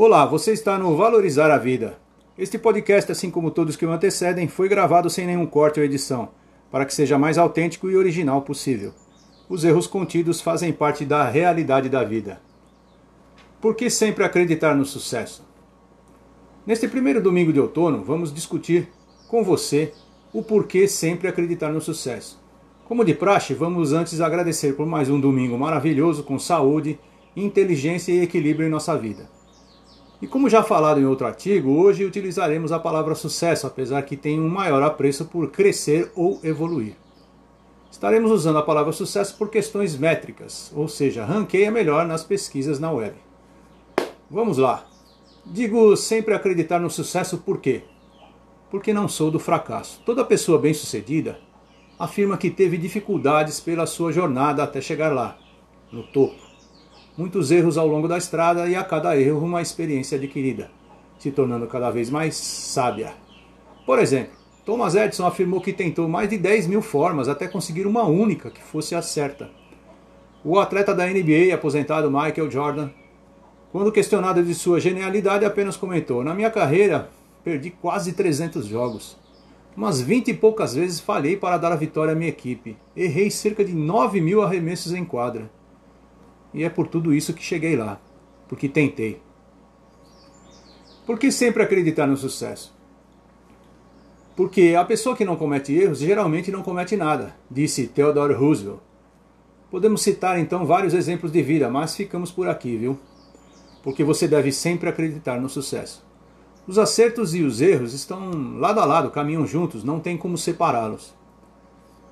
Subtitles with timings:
[0.00, 1.98] Olá, você está no Valorizar a Vida.
[2.38, 6.28] Este podcast, assim como todos que o antecedem, foi gravado sem nenhum corte ou edição,
[6.70, 8.94] para que seja mais autêntico e original possível.
[9.48, 12.40] Os erros contidos fazem parte da realidade da vida.
[13.60, 15.44] Por que sempre acreditar no sucesso?
[16.64, 18.88] Neste primeiro domingo de outono, vamos discutir
[19.26, 19.92] com você
[20.32, 22.40] o porquê sempre acreditar no sucesso.
[22.84, 27.00] Como de praxe, vamos antes agradecer por mais um domingo maravilhoso com saúde,
[27.34, 29.37] inteligência e equilíbrio em nossa vida.
[30.20, 34.40] E como já falado em outro artigo, hoje utilizaremos a palavra sucesso, apesar que tem
[34.40, 36.96] um maior apreço por crescer ou evoluir.
[37.88, 42.90] Estaremos usando a palavra sucesso por questões métricas, ou seja, ranqueia melhor nas pesquisas na
[42.90, 43.14] web.
[44.28, 44.84] Vamos lá.
[45.46, 47.84] Digo sempre acreditar no sucesso por quê?
[48.70, 50.02] Porque não sou do fracasso.
[50.04, 51.38] Toda pessoa bem-sucedida
[51.96, 55.38] afirma que teve dificuldades pela sua jornada até chegar lá,
[55.92, 56.47] no topo
[57.18, 60.70] muitos erros ao longo da estrada e a cada erro uma experiência adquirida,
[61.18, 63.12] se tornando cada vez mais sábia.
[63.84, 68.04] Por exemplo, Thomas Edison afirmou que tentou mais de 10 mil formas até conseguir uma
[68.04, 69.50] única que fosse a certa.
[70.44, 72.90] O atleta da NBA, aposentado Michael Jordan,
[73.72, 77.10] quando questionado de sua genialidade, apenas comentou: Na minha carreira,
[77.42, 79.18] perdi quase 300 jogos.
[79.76, 82.76] Umas 20 e poucas vezes falhei para dar a vitória à minha equipe.
[82.96, 85.50] Errei cerca de 9 mil arremessos em quadra.
[86.52, 88.00] E é por tudo isso que cheguei lá,
[88.48, 89.20] porque tentei.
[91.06, 92.76] Por que sempre acreditar no sucesso?
[94.36, 98.78] Porque a pessoa que não comete erros geralmente não comete nada, disse Theodore Roosevelt.
[99.70, 102.98] Podemos citar então vários exemplos de vida, mas ficamos por aqui, viu?
[103.82, 106.06] Porque você deve sempre acreditar no sucesso.
[106.66, 111.14] Os acertos e os erros estão lado a lado, caminham juntos, não tem como separá-los.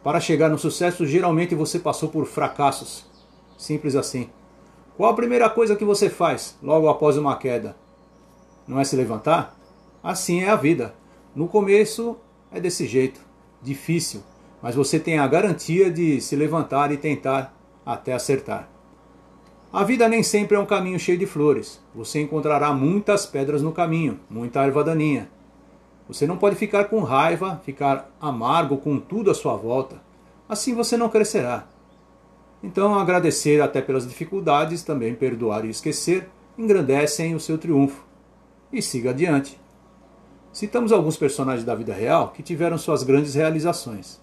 [0.02, 3.05] Para chegar no sucesso, geralmente você passou por fracassos,
[3.56, 4.28] Simples assim.
[4.96, 7.76] Qual a primeira coisa que você faz logo após uma queda?
[8.66, 9.56] Não é se levantar?
[10.02, 10.94] Assim é a vida.
[11.34, 12.16] No começo
[12.50, 13.20] é desse jeito,
[13.62, 14.22] difícil,
[14.62, 18.68] mas você tem a garantia de se levantar e tentar até acertar.
[19.72, 21.80] A vida nem sempre é um caminho cheio de flores.
[21.94, 25.28] Você encontrará muitas pedras no caminho, muita erva daninha.
[26.08, 30.00] Você não pode ficar com raiva, ficar amargo com tudo à sua volta.
[30.48, 31.66] Assim você não crescerá.
[32.66, 36.28] Então, agradecer até pelas dificuldades, também perdoar e esquecer,
[36.58, 38.04] engrandecem o seu triunfo.
[38.72, 39.56] E siga adiante.
[40.52, 44.20] Citamos alguns personagens da vida real que tiveram suas grandes realizações.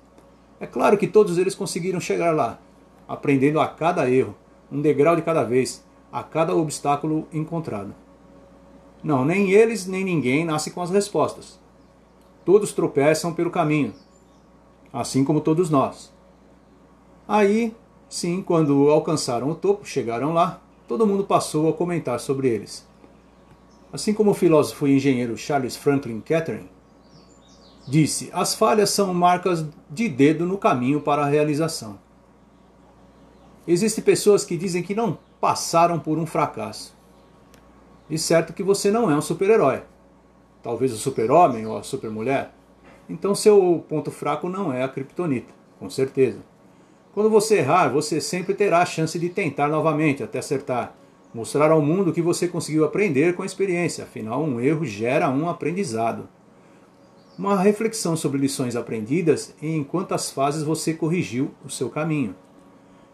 [0.59, 2.59] É claro que todos eles conseguiram chegar lá,
[3.07, 4.35] aprendendo a cada erro,
[4.69, 7.95] um degrau de cada vez, a cada obstáculo encontrado.
[9.01, 11.57] Não, nem eles nem ninguém nasce com as respostas.
[12.43, 13.93] Todos tropeçam pelo caminho,
[14.91, 16.13] assim como todos nós.
[17.25, 17.73] Aí
[18.13, 22.87] Sim, quando alcançaram o topo, chegaram lá, todo mundo passou a comentar sobre eles.
[23.91, 26.69] Assim como o filósofo e engenheiro Charles Franklin Kettering
[27.87, 31.97] disse: as falhas são marcas de dedo no caminho para a realização.
[33.67, 36.95] Existem pessoas que dizem que não passaram por um fracasso.
[38.07, 39.81] De certo que você não é um super-herói.
[40.61, 42.53] Talvez o super-homem ou a super-mulher.
[43.09, 46.52] Então seu ponto fraco não é a criptonita, com certeza.
[47.13, 50.95] Quando você errar, você sempre terá a chance de tentar novamente até acertar.
[51.31, 55.47] Mostrar ao mundo que você conseguiu aprender com a experiência, afinal, um erro gera um
[55.47, 56.27] aprendizado.
[57.37, 62.35] Uma reflexão sobre lições aprendidas e em quantas fases você corrigiu o seu caminho.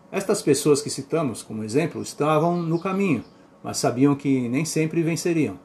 [0.09, 3.23] Estas pessoas que citamos como exemplo estavam no caminho,
[3.61, 5.59] mas sabiam que nem sempre venceriam.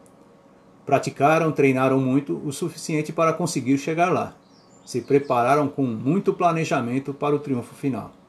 [0.85, 4.37] Praticaram, treinaram muito o suficiente para conseguir chegar lá.
[4.85, 8.24] Se prepararam com muito planejamento para o triunfo final.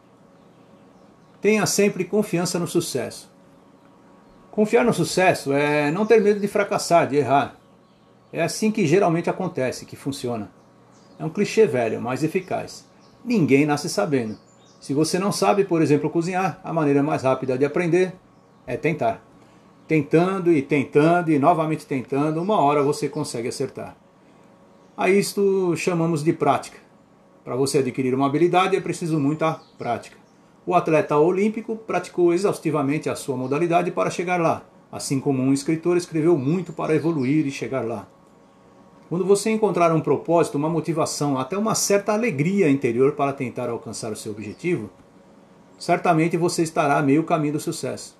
[1.46, 3.32] Tenha sempre confiança no sucesso.
[4.50, 7.56] Confiar no sucesso é não ter medo de fracassar, de errar.
[8.34, 10.50] É assim que geralmente acontece, que funciona.
[11.20, 12.90] É um clichê velho, mas eficaz.
[13.24, 14.40] Ninguém nasce sabendo.
[14.82, 18.16] Se você não sabe, por exemplo, cozinhar, a maneira mais rápida de aprender
[18.66, 19.24] é tentar.
[19.88, 23.96] Tentando e tentando e novamente tentando, uma hora você consegue acertar.
[24.98, 26.80] A isto chamamos de prática.
[27.44, 30.25] Para você adquirir uma habilidade é preciso muita prática.
[30.68, 35.96] O atleta olímpico praticou exaustivamente a sua modalidade para chegar lá, assim como um escritor
[35.96, 38.08] escreveu muito para evoluir e chegar lá.
[39.08, 44.12] Quando você encontrar um propósito, uma motivação, até uma certa alegria interior para tentar alcançar
[44.12, 44.90] o seu objetivo,
[45.78, 48.18] certamente você estará a meio caminho do sucesso.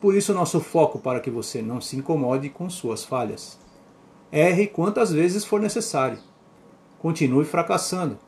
[0.00, 3.58] Por isso, nosso foco para que você não se incomode com suas falhas.
[4.32, 6.18] Erre quantas vezes for necessário.
[6.98, 8.18] Continue fracassando,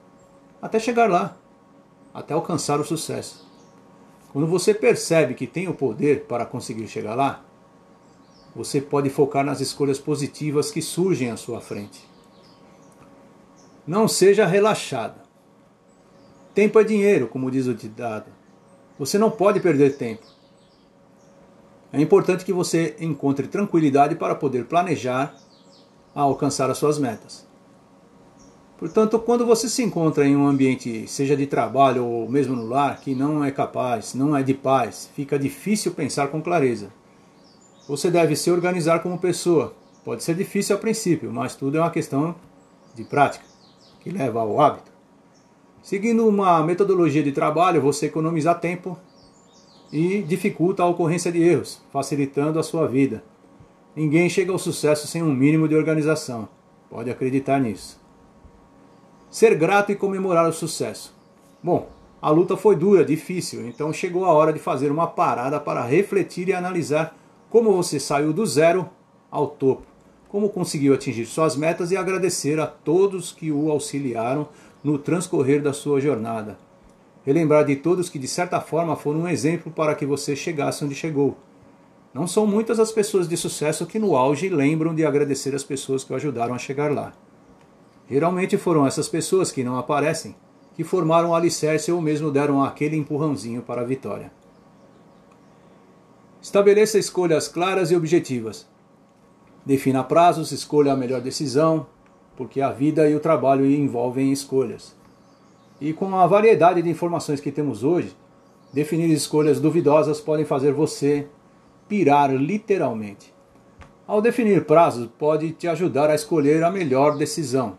[0.60, 1.38] até chegar lá,
[2.12, 3.45] até alcançar o sucesso.
[4.36, 7.42] Quando você percebe que tem o poder para conseguir chegar lá,
[8.54, 12.06] você pode focar nas escolhas positivas que surgem à sua frente.
[13.86, 15.18] Não seja relaxado.
[16.54, 18.30] Tempo é dinheiro, como diz o ditado.
[18.98, 20.26] Você não pode perder tempo.
[21.90, 25.34] É importante que você encontre tranquilidade para poder planejar
[26.14, 27.48] a alcançar as suas metas.
[28.78, 33.00] Portanto, quando você se encontra em um ambiente, seja de trabalho ou mesmo no lar,
[33.00, 36.93] que não é capaz, não é de paz, fica difícil pensar com clareza.
[37.88, 39.75] Você deve se organizar como pessoa.
[40.05, 42.34] Pode ser difícil a princípio, mas tudo é uma questão
[42.94, 43.44] de prática,
[44.00, 44.93] que leva ao hábito.
[45.82, 48.99] Seguindo uma metodologia de trabalho, você economiza tempo
[49.90, 53.25] e dificulta a ocorrência de erros, facilitando a sua vida.
[53.94, 56.49] Ninguém chega ao sucesso sem um mínimo de organização.
[56.90, 58.05] Pode acreditar nisso.
[59.31, 61.14] Ser grato e comemorar o sucesso.
[61.62, 61.88] Bom,
[62.23, 66.49] a luta foi dura, difícil, então chegou a hora de fazer uma parada para refletir
[66.49, 67.17] e analisar
[67.50, 68.88] como você saiu do zero
[69.31, 69.82] ao topo,
[70.28, 74.49] como conseguiu atingir suas metas e agradecer a todos que o auxiliaram
[74.82, 76.58] no transcorrer da sua jornada.
[77.25, 80.94] Relembrar de todos que de certa forma foram um exemplo para que você chegasse onde
[80.94, 81.37] chegou.
[82.14, 86.02] Não são muitas as pessoas de sucesso que no auge lembram de agradecer as pessoas
[86.02, 87.12] que o ajudaram a chegar lá.
[88.08, 90.36] Geralmente foram essas pessoas que não aparecem,
[90.74, 94.30] que formaram o alicerce ou mesmo deram aquele empurrãozinho para a vitória.
[96.40, 98.68] Estabeleça escolhas claras e objetivas.
[99.64, 101.86] Defina prazos, escolha a melhor decisão,
[102.36, 104.94] porque a vida e o trabalho envolvem escolhas.
[105.80, 108.16] E com a variedade de informações que temos hoje,
[108.72, 111.26] definir escolhas duvidosas podem fazer você
[111.88, 113.34] pirar literalmente.
[114.06, 117.76] Ao definir prazos, pode te ajudar a escolher a melhor decisão.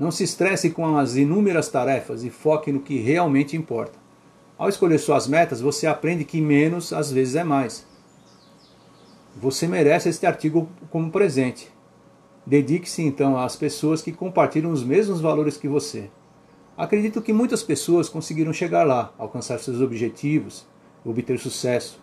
[0.00, 3.98] Não se estresse com as inúmeras tarefas e foque no que realmente importa.
[4.56, 7.86] Ao escolher suas metas, você aprende que menos às vezes é mais.
[9.36, 11.70] Você merece este artigo como presente.
[12.46, 16.08] Dedique-se então às pessoas que compartilham os mesmos valores que você.
[16.78, 20.66] Acredito que muitas pessoas conseguiram chegar lá, alcançar seus objetivos,
[21.04, 22.00] obter sucesso,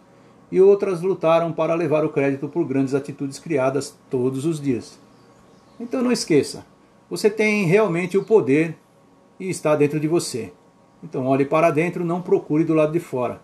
[0.51, 4.99] e outras lutaram para levar o crédito por grandes atitudes criadas todos os dias.
[5.79, 6.63] Então não esqueça,
[7.09, 8.77] você tem realmente o poder
[9.39, 10.51] e está dentro de você.
[11.03, 13.41] Então olhe para dentro, não procure do lado de fora.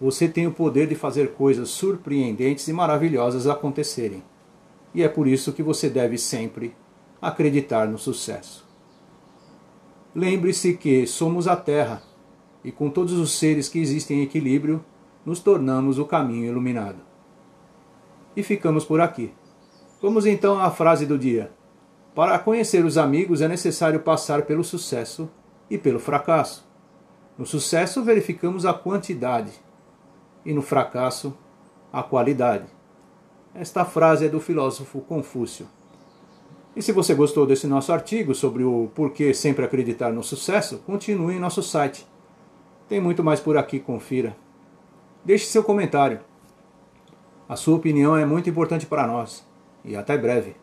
[0.00, 4.22] Você tem o poder de fazer coisas surpreendentes e maravilhosas acontecerem.
[4.94, 6.74] E é por isso que você deve sempre
[7.20, 8.66] acreditar no sucesso.
[10.14, 12.02] Lembre-se que somos a Terra
[12.64, 14.84] e com todos os seres que existem em equilíbrio,
[15.24, 16.98] nos tornamos o caminho iluminado.
[18.36, 19.32] E ficamos por aqui.
[20.00, 21.50] Vamos então à frase do dia.
[22.18, 25.30] Para conhecer os amigos é necessário passar pelo sucesso
[25.70, 26.68] e pelo fracasso.
[27.38, 29.52] No sucesso verificamos a quantidade
[30.44, 31.32] e no fracasso
[31.92, 32.66] a qualidade.
[33.54, 35.68] Esta frase é do filósofo Confúcio.
[36.74, 41.36] E se você gostou desse nosso artigo sobre o porquê sempre acreditar no sucesso, continue
[41.36, 42.04] em nosso site.
[42.88, 44.36] Tem muito mais por aqui, confira.
[45.24, 46.18] Deixe seu comentário.
[47.48, 49.46] A sua opinião é muito importante para nós.
[49.84, 50.56] E até breve.